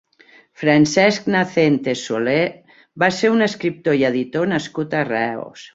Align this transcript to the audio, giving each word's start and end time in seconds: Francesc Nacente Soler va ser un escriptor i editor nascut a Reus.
Francesc 0.61 1.29
Nacente 1.35 1.95
Soler 2.05 2.41
va 3.05 3.13
ser 3.21 3.35
un 3.37 3.49
escriptor 3.51 4.03
i 4.03 4.11
editor 4.15 4.55
nascut 4.57 5.03
a 5.03 5.09
Reus. 5.15 5.67